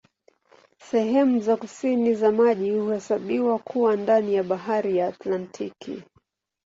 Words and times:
Sehemu 0.89 1.39
za 1.41 1.57
kusini 1.57 2.15
za 2.15 2.31
maji 2.31 2.71
huhesabiwa 2.71 3.59
kuwa 3.59 3.95
ndani 3.95 4.33
ya 4.35 4.43
Bahari 4.43 4.97
ya 4.97 5.07
Antaktiki. 5.07 6.03